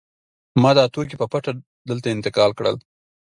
[0.61, 1.51] ما دا توکي په پټه
[1.89, 2.75] دلته انتقال کړل